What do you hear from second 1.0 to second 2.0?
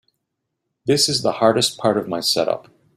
is the hardest part